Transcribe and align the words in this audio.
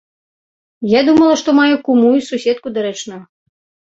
Я 0.93 1.01
думала, 1.09 1.33
што 1.41 1.49
маю 1.59 1.75
куму 1.89 2.09
і 2.19 2.23
суседку 2.31 2.67
дарэчную. 2.79 3.21